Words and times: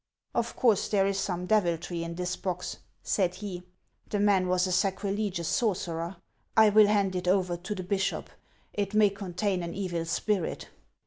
"Of 0.33 0.55
course 0.55 0.87
there 0.89 1.05
is 1.05 1.19
some 1.19 1.45
deviltry 1.45 2.03
in 2.03 2.15
this 2.15 2.35
box," 2.35 2.77
said 3.03 3.39
lie;" 3.43 3.61
the 4.09 4.19
man 4.19 4.47
was 4.47 4.65
a 4.65 4.71
sacrilegious 4.71 5.47
sorcerer. 5.47 6.15
I 6.57 6.69
will 6.69 6.87
hand 6.87 7.15
it 7.15 7.27
over 7.27 7.55
to 7.57 7.75
the 7.75 7.83
bishop; 7.83 8.31
it 8.73 8.95
may 8.95 9.11
contain 9.11 9.61
an 9.61 9.75
evil 9.75 10.05
spirit." 10.05 10.69